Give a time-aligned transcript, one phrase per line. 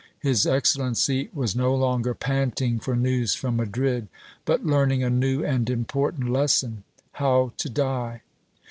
[0.19, 4.07] His excellency was no longer panting for news from Madrid,
[4.45, 8.21] but learning a new and important les son, how to die.